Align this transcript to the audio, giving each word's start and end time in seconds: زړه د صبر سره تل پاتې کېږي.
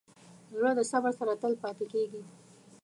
زړه 0.57 0.71
د 0.77 0.81
صبر 0.91 1.11
سره 1.19 1.33
تل 1.41 1.53
پاتې 1.63 1.85
کېږي. 1.93 2.21